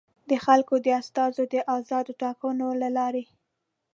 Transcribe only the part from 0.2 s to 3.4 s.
د خلکو د استازیو د ازادو ټاکنو له لارې.